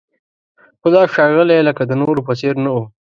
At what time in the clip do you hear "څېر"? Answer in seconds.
2.39-2.53